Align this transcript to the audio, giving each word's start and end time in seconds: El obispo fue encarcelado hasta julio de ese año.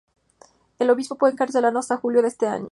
El 0.79 0.89
obispo 0.89 1.15
fue 1.15 1.29
encarcelado 1.29 1.77
hasta 1.77 1.95
julio 1.97 2.23
de 2.23 2.29
ese 2.29 2.47
año. 2.47 2.69